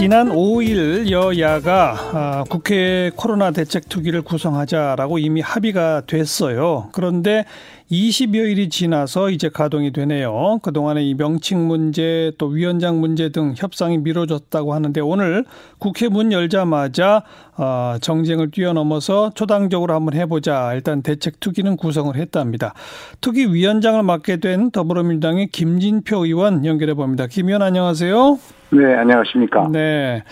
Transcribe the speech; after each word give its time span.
지난 0.00 0.30
5일 0.30 1.10
여야가 1.10 1.96
아, 2.14 2.44
국회 2.48 3.10
코로나 3.16 3.50
대책 3.50 3.90
투기를 3.90 4.22
구성하자라고 4.22 5.18
이미 5.18 5.42
합의가 5.42 6.04
됐어요. 6.06 6.88
그런데 6.92 7.44
20여일이 7.92 8.70
지나서 8.70 9.28
이제 9.28 9.50
가동이 9.50 9.92
되네요. 9.92 10.58
그동안에 10.62 11.04
이 11.04 11.12
명칭 11.12 11.68
문제 11.68 12.32
또 12.38 12.46
위원장 12.46 12.98
문제 12.98 13.28
등 13.28 13.52
협상이 13.54 13.98
미뤄졌다고 13.98 14.72
하는데 14.72 14.98
오늘 15.02 15.44
국회 15.78 16.08
문 16.08 16.32
열자마자 16.32 17.22
어, 17.58 17.96
정쟁을 18.00 18.52
뛰어넘어서 18.52 19.32
초당적으로 19.34 19.92
한번 19.92 20.14
해보자. 20.14 20.72
일단 20.72 21.02
대책 21.02 21.40
투기는 21.40 21.76
구성을 21.76 22.16
했답니다. 22.16 22.72
투기 23.20 23.52
위원장을 23.52 24.02
맡게 24.02 24.38
된 24.38 24.70
더불어민주당의 24.70 25.48
김진표 25.48 26.24
의원 26.24 26.64
연결해 26.64 26.94
봅니다. 26.94 27.26
김 27.26 27.48
의원 27.48 27.60
안녕하세요. 27.60 28.59
네, 28.72 28.94
안녕하십니까. 28.94 29.68
네. 29.72 30.22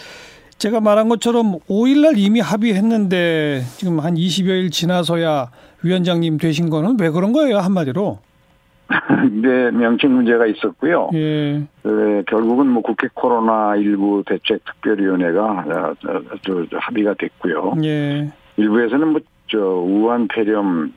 제가 0.59 0.80
말한 0.80 1.09
것처럼 1.09 1.59
5일날 1.69 2.19
이미 2.19 2.41
합의했는데 2.41 3.62
지금 3.77 4.01
한 4.01 4.14
20여일 4.14 4.73
지나서야 4.73 5.51
위원장님 5.84 6.38
되신 6.38 6.69
거는 6.69 6.97
왜 7.01 7.11
그런 7.11 7.33
거예요 7.33 7.59
한마디로? 7.59 8.19
네, 9.30 9.70
명칭 9.70 10.14
문제가 10.14 10.47
있었고요. 10.47 11.11
예. 11.14 11.59
네, 11.59 12.23
결국은 12.27 12.66
뭐 12.69 12.83
국회 12.83 13.06
코로나 13.12 13.77
19 13.77 14.24
대책 14.27 14.64
특별위원회가 14.64 15.64
저, 16.00 16.64
저, 16.70 16.77
합의가 16.78 17.14
됐고요. 17.19 17.75
예. 17.84 18.33
일부에서는 18.56 19.09
뭐 19.09 19.20
저 19.51 19.59
우한 19.59 20.29
폐렴 20.29 20.93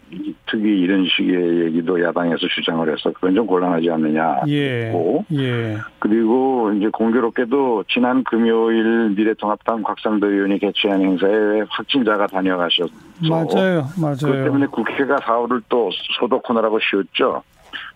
특위 0.46 0.82
이런 0.82 1.06
식의 1.06 1.66
얘기도 1.66 2.02
야당에서 2.04 2.40
주장을 2.54 2.88
해서 2.92 3.12
그건 3.14 3.34
좀 3.34 3.48
곤란하지 3.48 3.90
않느냐. 3.90 4.42
예. 4.50 4.94
예. 5.34 5.78
그리고 6.00 6.72
이제 6.74 6.90
공교롭게도 6.92 7.86
지난 7.88 8.24
금요일 8.24 9.12
미래통합당 9.16 9.84
곽상도 9.84 10.30
의원이 10.30 10.60
개최한 10.60 11.02
행사에 11.02 11.64
확진자가 11.70 12.28
다녀가셨죠. 12.28 12.88
맞아요, 13.30 13.86
맞아요. 14.00 14.18
그 14.22 14.44
때문에 14.44 14.66
국회가 14.68 15.18
사흘을 15.24 15.62
또 15.70 15.90
소독하느라고 16.20 16.80
쉬었죠. 16.80 17.44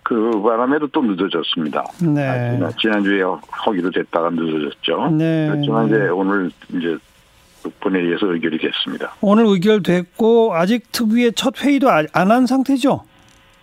그 0.02 0.40
바람에도 0.40 0.86
또 0.86 1.02
늦어졌습니다. 1.02 1.84
네. 2.14 2.58
아, 2.62 2.70
지난주에 2.80 3.22
허기로 3.22 3.90
됐다가 3.90 4.30
늦어졌죠. 4.30 5.10
네. 5.10 5.48
그렇지만 5.50 5.86
이제 5.88 6.08
오늘 6.08 6.50
이제 6.70 6.96
본회의에서 7.80 8.32
의결이 8.32 8.58
됐습니다. 8.58 9.14
오늘 9.20 9.44
의결됐고 9.46 10.54
아직 10.54 10.90
특위의 10.92 11.32
첫 11.34 11.62
회의도 11.62 11.88
안 11.90 12.06
한 12.12 12.46
상태죠? 12.46 13.04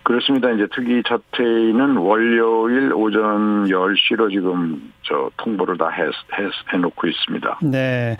그렇습니다. 0.04 0.50
이제 0.50 0.66
특위 0.72 1.02
첫 1.06 1.22
회의는 1.38 1.96
월요일 1.96 2.92
오전 2.92 3.64
10시로 3.64 4.30
지금 4.30 4.92
저 5.02 5.30
통보를 5.38 5.78
다 5.78 5.88
해, 5.88 6.04
해, 6.04 6.48
해 6.72 6.76
놓고 6.76 7.06
있습니다. 7.06 7.58
네. 7.62 8.16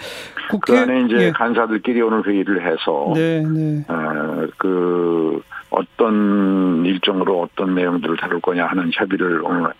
국회 0.50 0.72
그 0.72 0.78
안에 0.80 1.02
이제 1.02 1.26
예. 1.26 1.30
간사들끼리 1.30 2.00
오늘 2.00 2.26
회의를 2.26 2.62
해서 2.62 3.12
네, 3.14 3.42
네. 3.42 3.84
어, 3.88 4.46
그 4.56 5.42
어떤 5.70 6.86
일정으로 6.86 7.42
어떤 7.42 7.74
내용들을 7.74 8.16
다룰 8.16 8.40
거냐 8.40 8.66
하는 8.66 8.90
협의를 8.94 9.42
오늘 9.42 9.72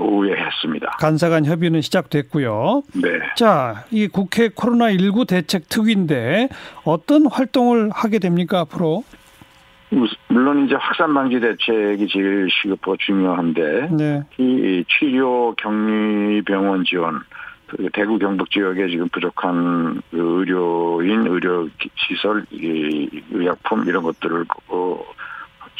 오후에 0.00 0.34
했습니다. 0.36 0.98
간사 1.00 1.30
간 1.30 1.44
협의는 1.44 1.80
시작됐고요. 1.80 2.82
네. 2.94 3.08
자, 3.36 3.84
이 3.90 4.06
국회 4.06 4.48
코로나19 4.48 5.26
대책 5.26 5.68
특위인데 5.68 6.48
어떤 6.84 7.26
활동을 7.26 7.90
하게 7.92 8.18
됩니까 8.18 8.60
앞으로? 8.60 9.02
물론 10.28 10.66
이제 10.66 10.76
확산 10.76 11.12
방지 11.14 11.40
대책이 11.40 12.08
제일 12.08 12.48
시급하고 12.50 12.96
중요한데 12.96 13.88
네. 13.90 14.22
이 14.38 14.84
치료 14.88 15.54
격리 15.56 16.42
병원 16.42 16.84
지원 16.84 17.20
그 17.66 17.88
대구 17.92 18.18
경북 18.18 18.50
지역에 18.50 18.88
지금 18.88 19.08
부족한 19.08 20.02
그 20.10 20.16
의료인 20.16 21.26
의료 21.26 21.68
시설 21.96 22.44
이 22.50 23.08
의약품 23.30 23.84
이런 23.86 24.02
것들을 24.02 24.44
어, 24.68 25.00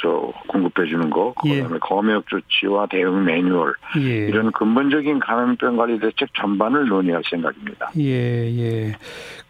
저 0.00 0.32
공급해 0.48 0.88
주는 0.88 1.10
거 1.10 1.34
그다음에 1.34 1.74
예. 1.74 1.78
검역 1.80 2.24
조치와 2.28 2.86
대응 2.86 3.24
매뉴얼 3.24 3.74
예. 3.98 4.00
이런 4.28 4.50
근본적인 4.52 5.18
감염병 5.20 5.76
관리 5.76 5.98
대책 6.00 6.28
전반을 6.34 6.88
논의할 6.88 7.22
생각입니다. 7.28 7.90
예, 7.98 8.04
예. 8.04 8.96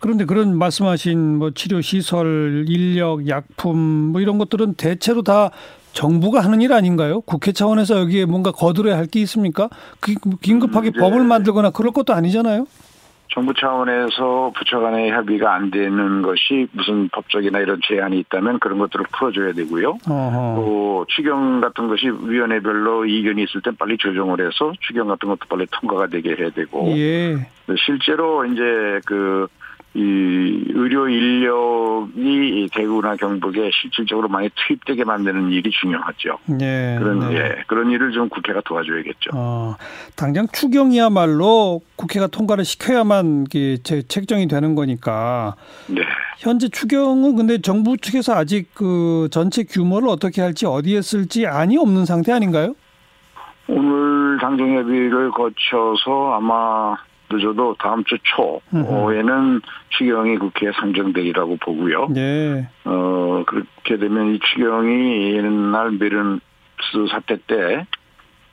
그런데 0.01 0.25
그런 0.25 0.57
말씀하신 0.59 1.37
뭐 1.39 1.51
치료 1.53 1.81
시설, 1.81 2.65
인력, 2.69 3.29
약품 3.29 3.79
뭐 3.79 4.21
이런 4.21 4.39
것들은 4.39 4.75
대체로 4.75 5.23
다 5.23 5.51
정부가 5.93 6.41
하는 6.41 6.61
일 6.63 6.73
아닌가요? 6.73 7.21
국회 7.23 7.53
차원에서 7.53 7.99
여기에 8.01 8.25
뭔가 8.25 8.51
거들어야 8.53 8.97
할 8.97 9.07
게 9.07 9.21
있습니까? 9.23 9.69
그- 10.01 10.15
긴급하게 10.41 10.89
음, 10.89 10.91
이제- 10.91 11.01
법을 11.01 11.25
만들거나 11.25 11.71
그럴 11.71 11.93
것도 11.93 12.13
아니잖아요. 12.15 12.67
정부 13.33 13.55
차원에서 13.55 14.53
부처 14.57 14.81
간의 14.81 15.11
협의가 15.13 15.55
안 15.55 15.71
되는 15.71 16.23
것이 16.23 16.67
무슨 16.73 17.09
법적이나 17.11 17.61
이런 17.61 17.81
제한이 17.87 18.19
있다면 18.21 18.59
그런 18.59 18.79
것들을 18.79 19.07
풀어줘야 19.13 19.53
되고요. 19.53 19.99
어허. 20.09 20.55
또 20.57 21.07
추경 21.09 21.61
같은 21.61 21.89
것이 21.89 22.09
위원회별로 22.09 23.07
이견이 23.07 23.45
있을 23.45 23.63
땐 23.63 23.77
빨리 23.79 23.97
조정을 23.97 24.41
해서 24.41 24.73
추경 24.81 25.09
같은 25.09 25.29
것도 25.29 25.47
빨리 25.49 25.67
통과가 25.71 26.09
되게 26.09 26.35
해야 26.37 26.51
되고 26.51 26.89
예. 26.97 27.37
실제로 27.87 28.45
이제 28.45 29.01
그 29.07 29.47
이 29.93 30.01
의료 30.69 31.09
인력이 31.09 32.15
이 32.21 32.69
대구나 32.73 33.17
경북에 33.17 33.71
실질적으로 33.73 34.29
많이 34.29 34.49
투입되게 34.55 35.03
만드는 35.03 35.51
일이 35.51 35.69
중요하죠. 35.71 36.39
네. 36.47 36.97
그런 37.01 37.19
네. 37.19 37.35
예 37.37 37.57
그런 37.67 37.91
일을 37.91 38.13
좀 38.13 38.29
국회가 38.29 38.61
도와줘야겠죠. 38.65 39.31
어, 39.35 39.75
당장 40.17 40.47
추경이야말로 40.53 41.81
국회가 41.97 42.29
통과를 42.29 42.65
시켜야만 42.65 43.47
제- 43.83 44.03
책정이 44.03 44.47
되는 44.47 44.77
거니까 44.77 45.57
네. 45.89 46.03
현재 46.39 46.69
추경은 46.69 47.35
근데 47.35 47.59
정부 47.61 47.97
측에서 47.97 48.35
아직 48.35 48.73
그 48.75 49.27
전체 49.33 49.65
규모를 49.65 50.09
어떻게 50.09 50.41
할지 50.41 50.67
어디에 50.67 51.03
쓸지 51.03 51.49
안이 51.49 51.77
없는 51.79 52.05
상태 52.07 52.31
아닌가요? 52.33 52.75
오늘 53.67 54.39
당정협의를 54.41 55.31
거쳐서 55.33 56.33
아마 56.35 56.97
늦어도 57.31 57.77
다음 57.79 58.05
주 58.05 58.17
초에는 58.25 59.61
추경이 59.91 60.37
국회에 60.39 60.73
상정되리라고 60.73 61.57
보고요. 61.59 62.09
네. 62.09 62.69
어 62.85 63.45
그렇게 63.47 63.97
되면 63.99 64.35
이 64.35 64.39
추경이 64.41 65.33
옛날 65.35 65.93
메른스 65.93 66.41
사태 67.11 67.37
때 67.47 67.87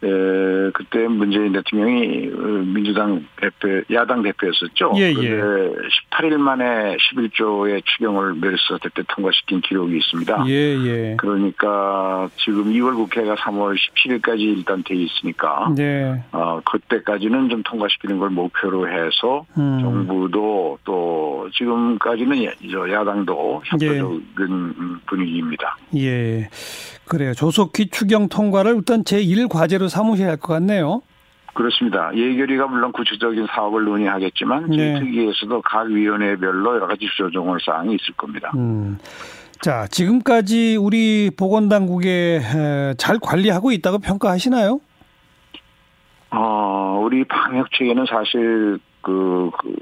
에, 0.07 0.71
그때 0.73 1.07
문재인 1.07 1.51
대통령이 1.53 2.29
어, 2.33 2.37
민주당 2.73 3.25
대표, 3.35 3.81
야당 3.93 4.21
대표였었죠. 4.23 4.93
예, 4.97 5.09
예. 5.09 5.13
그런데 5.13 5.87
18일 6.11 6.37
만에 6.37 6.97
11조의 6.97 7.83
추경을 7.85 8.35
사태 8.69 8.89
때 8.89 9.03
통과시킨 9.07 9.61
기록이 9.61 9.97
있습니다. 9.97 10.45
예, 10.47 10.51
예. 10.53 11.15
그러니까 11.17 12.29
지금 12.37 12.65
2월 12.73 12.95
국회가 12.95 13.35
3월 13.35 13.75
17일까지 13.75 14.39
일단 14.39 14.83
돼 14.83 14.95
있으니까 14.95 15.73
네. 15.75 16.23
어, 16.31 16.61
그때까지는 16.65 17.49
좀 17.49 17.63
통과시키는 17.63 18.17
걸 18.19 18.29
목표로 18.29 18.87
해서 18.89 19.45
음. 19.57 19.79
정부도 19.81 20.79
또 20.83 21.49
지금까지는 21.53 22.45
야- 22.45 22.51
야당도 22.99 23.61
예. 23.81 23.87
협조적인 23.99 24.99
분위기입니다. 25.05 25.77
예. 25.97 26.47
그래요. 27.07 27.33
조속히 27.33 27.89
추경 27.89 28.27
통과를 28.29 28.75
일단 28.77 29.03
제1과제로 29.03 29.89
삼으셔야 29.89 30.29
할 30.29 30.37
것 30.37 30.53
같네요. 30.53 31.01
그렇습니다. 31.53 32.11
예결위가 32.15 32.67
물론 32.67 32.91
구체적인 32.91 33.47
사업을 33.49 33.83
논의하겠지만 33.85 34.69
네. 34.69 34.99
특위에서도 34.99 35.61
각 35.63 35.87
위원회별로 35.87 36.75
여러 36.75 36.85
가지 36.87 37.07
조정할 37.17 37.59
사항이 37.65 37.95
있을 37.95 38.13
겁니다. 38.15 38.51
음. 38.55 38.99
자, 39.59 39.87
지금까지 39.87 40.75
우리 40.75 41.31
보건당국에 41.35 42.39
에, 42.43 42.93
잘 42.99 43.17
관리하고 43.19 43.71
있다고 43.71 43.97
평가하시나요? 43.97 44.79
어, 46.29 47.01
우리 47.03 47.23
방역 47.23 47.67
체계는 47.71 48.05
사실 48.07 48.77
그, 49.01 49.49
그, 49.59 49.75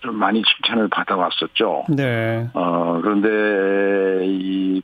좀 0.00 0.16
많이 0.16 0.42
칭찬을 0.42 0.88
받아왔었죠. 0.88 1.84
네. 1.96 2.46
어, 2.52 3.00
그런데 3.02 4.26
이, 4.26 4.82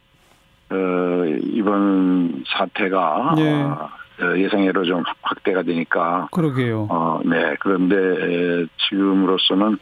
어, 0.72 1.24
이번 1.52 2.44
사태가 2.48 3.34
네. 3.36 3.52
어, 3.62 3.88
예상외로 4.36 4.84
좀 4.84 5.02
확대가 5.22 5.62
되니까 5.62 6.28
그러게요. 6.32 6.86
어, 6.90 7.20
네. 7.24 7.54
그런데 7.60 7.96
에, 7.96 8.66
지금으로서는 8.88 9.78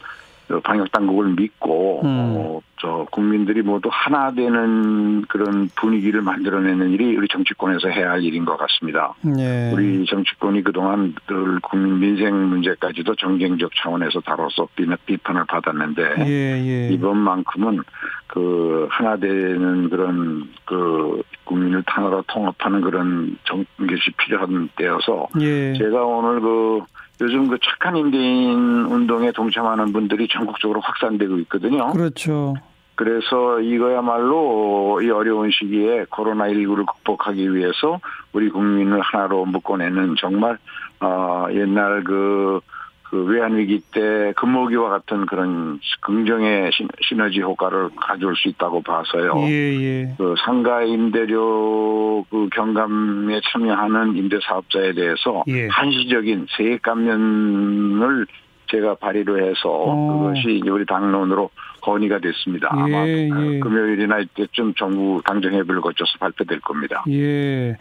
방역 0.58 0.91
당국을 0.91 1.35
믿고 1.37 2.00
음. 2.02 2.06
어, 2.37 2.61
저 2.81 3.06
국민들이 3.12 3.62
모두 3.62 3.88
하나 3.93 4.32
되는 4.32 5.23
그런 5.29 5.69
분위기를 5.76 6.23
만들어내는 6.23 6.91
일이 6.91 7.14
우리 7.17 7.29
정치권에서 7.29 7.88
해야 7.88 8.11
할 8.11 8.25
일인 8.25 8.44
것 8.44 8.56
같습니다. 8.56 9.14
네. 9.23 9.70
우리 9.73 10.05
정치권이 10.06 10.64
그동안 10.64 11.14
늘 11.29 11.61
국민 11.61 12.00
민생 12.00 12.35
문제까지도 12.49 13.14
정쟁적 13.17 13.70
차원에서 13.76 14.20
다뤄서 14.20 14.69
비- 14.75 14.87
비판을 15.06 15.44
받았는데 15.44 16.14
예, 16.26 16.88
예. 16.88 16.88
이번만큼은 16.94 17.81
그 18.26 18.88
하나 18.91 19.17
되는 19.17 19.91
그런 19.91 20.49
그 20.64 21.23
국민을 21.44 21.82
하나로 21.87 22.25
통합하는 22.29 22.81
그런 22.81 23.37
정 23.44 23.64
것이 23.79 24.11
필요한 24.17 24.69
때여서 24.76 25.29
예. 25.41 25.75
제가 25.75 26.02
오늘 26.05 26.41
그 26.41 26.81
요즘 27.20 27.49
그 27.49 27.58
착한 27.62 27.96
임대인 27.96 28.87
운동에 28.87 29.32
동참하는 29.32 29.93
분들이 29.93 30.26
전국적으로 30.28 30.81
확산되고 30.81 31.38
있거든요. 31.40 31.93
그렇죠. 31.93 32.55
그래서 32.94 33.61
이거야말로 33.61 35.00
이 35.02 35.08
어려운 35.11 35.50
시기에 35.50 36.05
코로나19를 36.05 36.84
극복하기 36.87 37.55
위해서 37.55 37.99
우리 38.32 38.50
국민을 38.50 39.00
하나로 39.00 39.46
묶어내는 39.46 40.17
정말 40.20 40.58
어 41.00 41.46
옛날 41.50 42.05
그, 42.05 42.61
그 43.10 43.24
외환위기 43.24 43.80
때 43.90 44.32
금모기와 44.36 44.88
같은 44.88 45.26
그런 45.26 45.80
긍정의 46.00 46.70
시너지 47.02 47.40
효과를 47.40 47.90
가져올 47.96 48.36
수 48.36 48.48
있다고 48.48 48.82
봐서요. 48.82 49.34
예, 49.48 49.50
예. 49.50 50.14
그 50.16 50.36
상가 50.44 50.84
임대료 50.84 52.24
그 52.30 52.48
경감에 52.52 53.40
참여하는 53.52 54.16
임대사업자에 54.16 54.92
대해서 54.92 55.42
예. 55.48 55.66
한시적인 55.66 56.46
세액 56.56 56.82
감면을 56.82 58.26
제가 58.70 58.94
발의를 58.94 59.42
해서 59.42 59.68
어. 59.68 60.30
그것이 60.32 60.62
우리 60.70 60.86
당론으로 60.86 61.50
건의가 61.80 62.18
됐습니다. 62.18 62.68
아마 62.70 63.06
예, 63.06 63.24
예. 63.28 63.60
금요일이나 63.60 64.18
이때쯤 64.18 64.74
정부 64.74 65.22
당정협의를 65.24 65.80
거쳐서 65.80 66.12
발표될 66.18 66.60
겁니다. 66.60 67.04
예. 67.08 67.76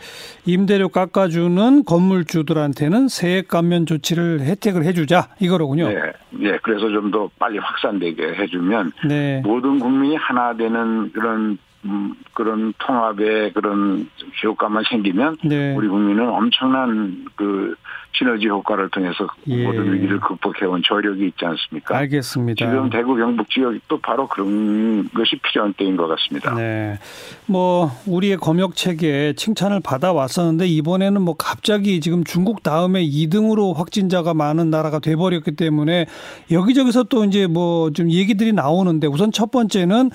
임대료 0.45 0.87
깎아주는 0.89 1.83
건물주들한테는 1.83 3.09
세액 3.09 3.49
감면 3.49 3.85
조치를 3.85 4.41
혜택을 4.41 4.85
해주자 4.85 5.29
이거로군요. 5.39 5.89
네, 5.89 6.01
네. 6.31 6.57
그래서 6.63 6.89
좀 6.89 7.09
더 7.09 7.29
빨리 7.39 7.57
확산되게 7.57 8.35
해주면 8.35 8.91
네. 9.07 9.41
모든 9.43 9.79
국민이 9.79 10.15
하나 10.15 10.53
되는 10.53 11.11
그런 11.11 11.57
음, 11.85 12.13
그런 12.33 12.73
통합의 12.77 13.53
그런 13.53 14.07
효과만 14.43 14.83
생기면 14.89 15.37
네. 15.43 15.73
우리 15.75 15.87
국민은 15.87 16.27
엄청난 16.29 17.25
그 17.35 17.73
시너지 18.11 18.47
효과를 18.47 18.89
통해서 18.89 19.27
예. 19.47 19.63
모든 19.63 19.93
위기를 19.93 20.19
극복해온 20.19 20.81
저력이 20.85 21.27
있지 21.27 21.45
않습니까? 21.45 21.95
알겠습니다. 21.97 22.65
지금 22.65 22.89
대구 22.89 23.15
경북 23.15 23.49
지역이 23.49 23.79
또 23.87 23.99
바로 23.99 24.27
그런 24.27 25.07
것이 25.09 25.37
필요한 25.43 25.73
때인 25.73 25.95
것 25.95 26.07
같습니다. 26.07 26.53
네. 26.55 26.97
뭐 27.45 27.91
우리의 28.07 28.37
검역 28.37 28.75
체계 28.75 29.33
칭찬을 29.37 29.79
받아 29.83 30.11
왔었는데 30.11 30.67
이번에는 30.67 31.21
뭐 31.21 31.35
갑자기 31.37 32.01
지금 32.01 32.23
중국 32.23 32.63
다음에 32.63 33.05
2등으로 33.05 33.75
확진자가 33.75 34.33
많은 34.33 34.69
나라가 34.69 34.99
돼 34.99 35.15
버렸기 35.15 35.55
때문에 35.55 36.05
여기저기서 36.51 37.03
또 37.03 37.23
이제 37.25 37.47
뭐 37.47 37.89
좀 37.93 38.09
얘기들이 38.11 38.53
나오는데 38.53 39.07
우선 39.07 39.31
첫 39.31 39.51
번째는 39.51 40.11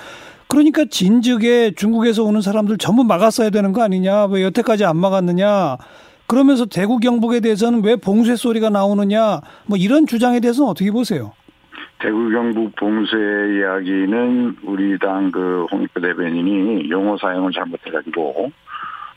그러니까 0.48 0.84
진즉에 0.88 1.72
중국에서 1.76 2.22
오는 2.22 2.40
사람들 2.40 2.78
전부 2.78 3.02
막았어야 3.04 3.50
되는 3.50 3.72
거 3.72 3.82
아니냐? 3.82 4.26
왜 4.26 4.42
여태까지 4.44 4.84
안 4.84 4.96
막았느냐? 4.98 5.76
그러면서 6.26 6.64
대구 6.66 6.98
경북에 6.98 7.40
대해서는 7.40 7.84
왜 7.84 7.96
봉쇄 7.96 8.36
소리가 8.36 8.70
나오느냐? 8.70 9.40
뭐 9.66 9.76
이런 9.78 10.06
주장에 10.06 10.40
대해서는 10.40 10.70
어떻게 10.70 10.90
보세요? 10.90 11.32
대구 11.98 12.28
경북 12.30 12.74
봉쇄 12.76 13.16
이야기는 13.16 14.56
우리 14.64 14.98
당 14.98 15.30
그 15.30 15.66
홍익표 15.70 16.00
대변인이 16.00 16.90
용어 16.90 17.16
사용을 17.16 17.52
잘못해가지고 17.52 18.50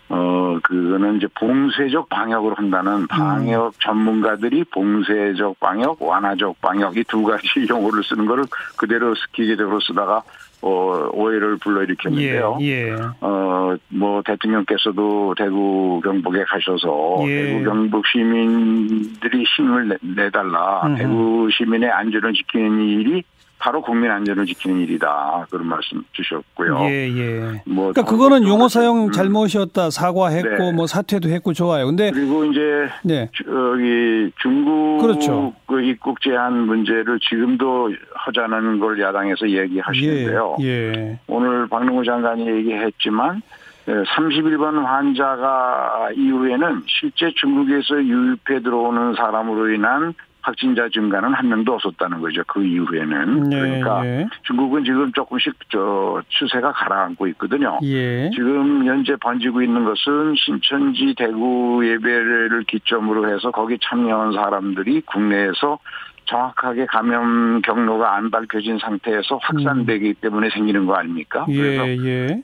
어 0.09 0.57
그거는 0.63 1.18
이제 1.18 1.27
봉쇄적 1.38 2.07
방역으로 2.07 2.56
한다는 2.56 3.07
방역 3.07 3.74
전문가들이 3.81 4.63
봉쇄적 4.65 5.60
방역, 5.60 6.01
완화적 6.01 6.62
방역 6.62 6.95
이 6.95 7.03
두 7.03 7.24
가지 7.24 7.48
용어를 7.69 8.03
쓰는 8.06 8.25
거를 8.25 8.45
그대로 8.77 9.13
기계적으로 9.33 9.80
쓰다가 9.81 10.24
어 10.62 11.09
오해를 11.13 11.57
불러일으켰는데요. 11.57 12.57
예, 12.62 12.89
예. 12.89 12.95
어 13.21 13.48
뭐 13.89 14.21
대통령께서도 14.24 15.36
대구 15.38 16.01
경북에 16.04 16.44
가셔서 16.45 17.24
예. 17.27 17.44
대구 17.44 17.63
경북 17.65 18.06
시민들이 18.07 19.44
힘을 19.56 19.98
내, 20.01 20.30
음흠. 20.33 20.98
대구 20.98 21.50
시민의 21.51 21.89
안전을 21.89 22.33
지키는 22.33 22.81
일이 22.81 23.24
바로 23.67 23.81
국민 23.81 24.09
안전을 24.09 24.45
지키는 24.45 24.79
일이다 24.83 25.45
그런 25.51 25.67
말씀 25.67 26.01
주셨고요. 26.13 26.85
예, 26.89 27.09
예. 27.13 27.39
뭐 27.65 27.91
그러니까 27.91 28.03
그거는 28.03 28.43
또- 28.43 28.47
용어 28.47 28.69
사용 28.69 29.07
음. 29.07 29.11
잘못이었다 29.11 29.89
사과했고 29.89 30.49
네. 30.57 30.71
뭐 30.71 30.87
사퇴도 30.87 31.27
했고 31.27 31.51
좋아요. 31.51 31.85
근데 31.87 32.09
그리고 32.11 32.45
이제 32.45 32.61
네. 33.03 33.29
저기 33.43 34.31
중국 34.41 34.99
그렇죠. 35.01 35.53
그 35.65 35.81
입국 35.81 36.21
제한 36.21 36.65
문제를 36.65 37.19
지금도 37.19 37.91
하자는 38.15 38.79
걸 38.79 39.01
야당에서 39.01 39.49
얘기하시는데요. 39.49 40.55
예. 40.61 40.65
예. 40.67 41.19
오늘 41.27 41.67
박능우 41.67 42.05
장관이 42.05 42.47
얘기했지만 42.47 43.41
31번 43.85 44.81
환자가 44.83 46.09
이후에는 46.15 46.83
실제 46.87 47.31
중국에서 47.35 47.95
유입해 48.01 48.61
들어오는 48.61 49.15
사람으로 49.15 49.71
인한 49.73 50.13
확진자 50.47 50.88
증가는 50.88 51.33
한 51.33 51.49
명도 51.49 51.73
없었다는 51.73 52.21
거죠. 52.21 52.41
그 52.47 52.63
이후에는. 52.63 53.49
네, 53.49 53.59
그러니까 53.59 54.05
예. 54.05 54.25
중국은 54.44 54.85
지금 54.85 55.11
조금씩 55.11 55.53
저 55.69 56.21
추세가 56.29 56.71
가라앉고 56.71 57.27
있거든요. 57.27 57.77
예. 57.83 58.29
지금 58.29 58.85
현재 58.85 59.17
번지고 59.17 59.61
있는 59.61 59.83
것은 59.83 60.35
신천지 60.38 61.13
대구 61.17 61.81
예배를 61.85 62.63
기점으로 62.65 63.29
해서 63.29 63.51
거기 63.51 63.77
참여한 63.83 64.31
사람들이 64.31 65.01
국내에서 65.01 65.79
정확하게 66.27 66.85
감염 66.88 67.62
경로가 67.62 68.15
안 68.15 68.29
밝혀진 68.29 68.77
상태에서 68.79 69.38
확산되기 69.41 70.15
때문에 70.15 70.50
생기는 70.53 70.85
거 70.85 70.94
아닙니까? 70.95 71.45
그래서 71.45 71.83
음. 71.83 71.88
예, 72.06 72.27
예. 72.27 72.41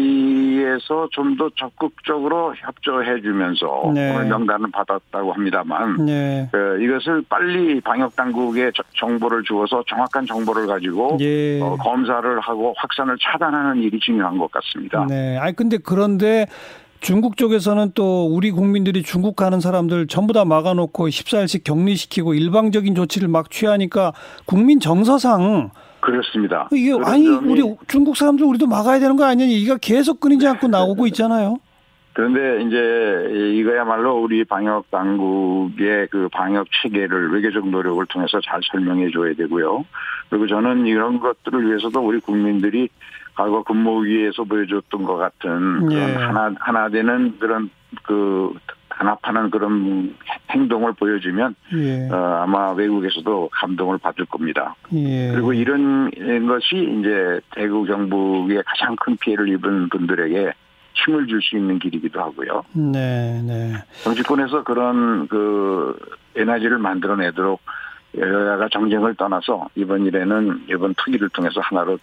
신천지에서 0.00 1.08
좀 1.12 1.30
더 1.36 1.48
적극적으로 1.56 2.54
협조해 2.56 3.20
주면서 3.22 3.90
네. 3.94 4.12
오늘 4.14 4.26
명단을 4.28 4.70
받았다고 4.72 5.32
합니다만 5.32 6.04
네. 6.04 6.50
어, 6.52 6.76
이것을 6.76 7.22
빨리 7.28 7.80
방역 7.80 8.14
당국에 8.16 8.70
저- 8.74 8.82
정보를 8.96 9.42
주어서 9.44 9.82
정확한 9.88 10.26
정보를 10.26 10.66
가지고 10.66 11.16
예. 11.20 11.60
어, 11.62 11.76
검사를 11.76 12.38
하고 12.40 12.74
확산을 12.76 13.16
차단하는 13.20 13.80
일이 13.82 13.98
중요한 14.00 14.36
것 14.38 14.50
같습니다. 14.50 15.06
네. 15.08 15.38
아니 15.38 15.54
근데 15.56 15.78
그런데 15.82 16.46
중국 17.00 17.36
쪽에서는 17.36 17.92
또 17.94 18.26
우리 18.26 18.50
국민들이 18.50 19.02
중국 19.02 19.34
가는 19.34 19.58
사람들 19.58 20.06
전부 20.06 20.32
다 20.32 20.44
막아놓고 20.44 21.08
14일씩 21.08 21.64
격리시키고 21.64 22.34
일방적인 22.34 22.94
조치를 22.94 23.28
막 23.28 23.50
취하니까 23.50 24.12
국민 24.44 24.80
정서상 24.80 25.70
그렇습니다. 26.00 26.68
이게 26.72 26.92
아니 27.02 27.28
우리 27.28 27.62
중국 27.88 28.16
사람들 28.16 28.44
우리도 28.44 28.66
막아야 28.66 28.98
되는 28.98 29.16
거 29.16 29.24
아니냐 29.24 29.50
얘기가 29.50 29.78
계속 29.78 30.20
끊이지 30.20 30.46
않고 30.46 30.68
나오고 30.68 31.06
있잖아요. 31.08 31.58
그런데 32.12 32.64
이제 32.64 33.58
이거야말로 33.60 34.20
우리 34.20 34.44
방역 34.44 34.90
당국의 34.90 36.08
그 36.10 36.28
방역 36.32 36.66
체계를 36.82 37.32
외교적 37.32 37.68
노력을 37.68 38.04
통해서 38.06 38.40
잘 38.44 38.60
설명해 38.70 39.10
줘야 39.12 39.32
되고요. 39.34 39.84
그리고 40.28 40.46
저는 40.46 40.86
이런 40.86 41.20
것들을 41.20 41.66
위해서도 41.66 42.00
우리 42.00 42.20
국민들이 42.20 42.88
과거 43.40 43.62
근무위에서 43.62 44.44
보여줬던 44.44 45.04
것 45.04 45.16
같은 45.16 45.86
그런 45.86 45.92
예. 45.92 46.14
하나 46.14 46.52
하나 46.60 46.90
되는 46.90 47.38
그런 47.38 47.70
그 48.02 48.52
단합하는 48.90 49.48
그런 49.48 50.14
행동을 50.50 50.92
보여주면 50.92 51.54
예. 51.72 52.10
어, 52.10 52.42
아마 52.42 52.72
외국에서도 52.72 53.48
감동을 53.50 53.96
받을 53.96 54.26
겁니다. 54.26 54.74
예. 54.92 55.30
그리고 55.32 55.54
이런 55.54 56.10
것이 56.46 56.98
이제 57.00 57.40
대구 57.54 57.86
경북에 57.86 58.60
가장 58.66 58.94
큰 58.96 59.16
피해를 59.16 59.48
입은 59.48 59.88
분들에게 59.88 60.52
힘을 60.92 61.26
줄 61.26 61.40
수 61.40 61.56
있는 61.56 61.78
길이기도 61.78 62.20
하고요. 62.20 62.62
네, 62.74 63.40
네. 63.42 63.72
정치권에서 64.02 64.64
그런 64.64 65.28
그 65.28 65.98
에너지를 66.36 66.76
만들어내도록 66.76 67.62
여야가 68.18 68.68
정쟁을 68.68 69.14
떠나서 69.14 69.68
이번 69.76 70.04
일에는 70.04 70.64
이번 70.68 70.92
투기를 70.94 71.30
통해서 71.30 71.60
하나로 71.62 71.98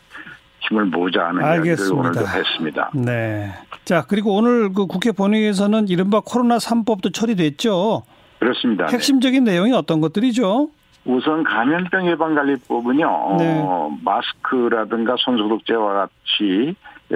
힘을 0.70 0.86
모으자는 0.86 1.42
이야기를 1.42 1.60
알겠습니다. 1.60 2.00
오늘도 2.00 2.28
했습니다. 2.28 2.92
네. 2.94 3.52
자, 3.86 4.06
그리고 4.08 4.36
오늘 4.36 4.74
그 4.74 4.86
국회 4.86 5.12
본회의에서는 5.12 5.88
이른바 5.88 6.22
코로나 6.26 6.58
3법도 6.58 7.14
처리됐죠. 7.14 8.04
그렇습니다. 8.40 8.86
네. 8.86 8.94
핵심적인 8.94 9.44
내용이 9.44 9.74
어떤 9.74 10.02
것들이죠? 10.02 10.70
우선 11.06 11.44
감염병 11.44 12.08
예방관리법은요, 12.08 13.36
네. 13.40 13.62
어, 13.64 13.98
마스크라든가 14.04 15.16
손소독제와 15.18 15.94
같이 15.94 16.76
에, 17.10 17.16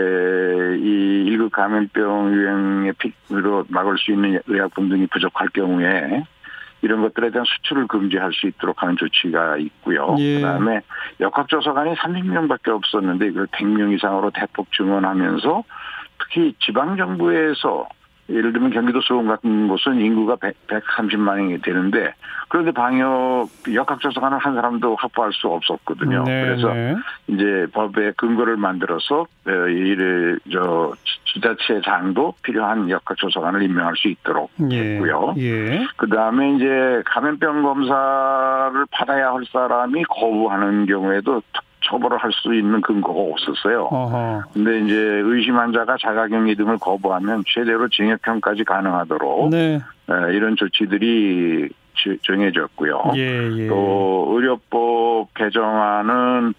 이 0.80 1.26
1급 1.30 1.52
감염병 1.52 2.34
유행의 2.34 2.94
피로 3.28 3.66
막을 3.68 3.98
수 3.98 4.12
있는 4.12 4.40
의약품 4.48 4.88
등이 4.88 5.08
부족할 5.08 5.50
경우에 5.50 6.24
이런 6.82 7.02
것들에 7.02 7.32
대한 7.32 7.46
수출을 7.46 7.88
금지할 7.88 8.34
수 8.34 8.48
있도록 8.48 8.82
하는 8.82 8.96
조치가 8.98 9.58
있고요. 9.58 10.16
예. 10.20 10.36
그다음에 10.36 10.82
역학조사관이 11.20 11.96
300명밖에 11.96 12.70
없었는데 12.70 13.28
이걸 13.28 13.48
100명 13.48 13.94
이상으로 13.96 14.32
대폭 14.32 14.72
증원하면서 14.72 15.64
특히 16.20 16.54
지방 16.60 16.98
정부에서 16.98 17.88
예를 18.30 18.54
들면 18.54 18.72
경기도 18.72 19.02
수원 19.02 19.28
같은 19.28 19.68
곳은 19.68 20.00
인구가 20.00 20.36
100, 20.36 20.68
130만이 20.68 21.64
되는데 21.64 22.14
그런데 22.48 22.72
방역 22.72 23.48
역학조사관을 23.74 24.38
한 24.38 24.56
사람도 24.56 24.96
확보할 24.96 25.32
수 25.34 25.48
없었거든요. 25.48 26.24
네, 26.24 26.42
그래서 26.42 26.74
네. 26.74 26.96
이제 27.28 27.68
법의 27.74 28.14
근거를 28.18 28.58
만들어서 28.58 29.22
어, 29.22 29.52
이를 29.52 30.40
저 30.52 30.94
지자체장도 31.34 32.36
필요한 32.42 32.90
역학조사관을 32.90 33.64
임명할 33.64 33.96
수 33.96 34.08
있도록 34.10 34.52
예. 34.70 34.96
했고요. 34.96 35.36
예. 35.38 35.88
그 35.98 36.10
다음에 36.10 36.56
이제 36.56 37.04
감염병 37.06 37.64
검사를 37.64 38.86
받아야 38.92 39.32
할 39.34 39.44
사람이 39.52 40.04
거부하는 40.04 40.86
경우에도 40.86 41.42
처벌을 41.92 42.18
할 42.18 42.32
수 42.32 42.54
있는 42.56 42.80
근거가 42.82 43.20
없었어요. 43.20 43.84
어허. 43.92 44.44
근데 44.54 44.80
이제 44.80 44.96
의심 44.96 45.58
환자가 45.58 45.98
자가격리 46.02 46.56
등을 46.56 46.78
거부하면 46.80 47.44
최대로 47.46 47.90
징역형까지 47.90 48.64
가능하도록 48.64 49.50
네. 49.50 49.76
에, 50.10 50.34
이런 50.34 50.56
조치들이 50.56 51.68
지- 51.96 52.18
정해졌고요. 52.24 53.12
예, 53.18 53.50
예. 53.58 53.68
또 53.68 54.30
의료법 54.34 55.34
개정안은 55.34 56.54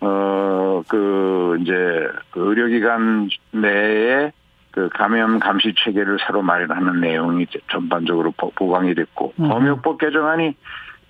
어그 0.00 1.58
이제 1.60 2.08
그 2.30 2.48
의료기관 2.48 3.28
내에 3.52 4.32
그 4.70 4.88
감염 4.94 5.38
감시 5.38 5.74
체계를 5.76 6.16
새로 6.26 6.40
마련하는 6.42 7.00
내용이 7.00 7.46
전반적으로 7.70 8.30
보- 8.36 8.50
보강이 8.52 8.94
됐고 8.94 9.34
음. 9.38 9.48
검역법 9.50 9.98
개정안이 9.98 10.54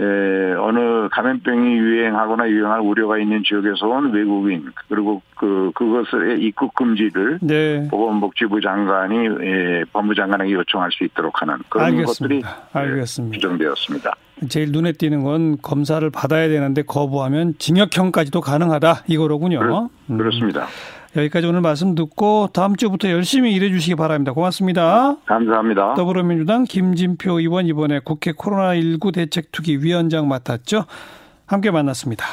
에, 0.00 0.54
어느 0.54 1.08
감염병이 1.10 1.76
유행하거나 1.76 2.48
유행할 2.48 2.80
우려가 2.80 3.18
있는 3.18 3.42
지역에서 3.46 3.86
온 3.86 4.12
외국인 4.12 4.64
그리고 4.88 5.20
그 5.36 5.70
그것의 5.74 6.40
입국 6.42 6.74
금지를 6.74 7.38
네. 7.42 7.86
보건복지부 7.90 8.60
장관이 8.60 9.16
예, 9.42 9.84
법무장관에게 9.92 10.52
요청할 10.52 10.90
수 10.92 11.04
있도록 11.04 11.42
하는 11.42 11.56
그런 11.68 12.02
것들이 12.04 12.42
알겠습니다. 12.42 12.56
알겠습니다. 12.72 13.34
규정되었습니다. 13.36 14.14
제일 14.48 14.72
눈에 14.72 14.92
띄는 14.92 15.22
건 15.22 15.58
검사를 15.60 16.08
받아야 16.08 16.48
되는데 16.48 16.80
거부하면 16.82 17.54
징역형까지도 17.58 18.40
가능하다 18.40 19.04
이거로군요. 19.06 19.58
그렇- 19.60 19.88
음. 20.08 20.16
그렇습니다. 20.16 20.66
여기까지 21.16 21.46
오늘 21.46 21.60
말씀 21.60 21.94
듣고 21.94 22.48
다음 22.52 22.76
주부터 22.76 23.10
열심히 23.10 23.52
일해 23.52 23.68
주시기 23.68 23.96
바랍니다. 23.96 24.32
고맙습니다. 24.32 25.16
감사합니다. 25.26 25.94
더불어민주당 25.94 26.64
김진표 26.64 27.40
의원 27.40 27.66
이번에 27.66 27.98
국회 27.98 28.32
코로나19 28.32 29.12
대책특위 29.14 29.78
위원장 29.78 30.28
맡았죠. 30.28 30.84
함께 31.46 31.72
만났습니다. 31.72 32.24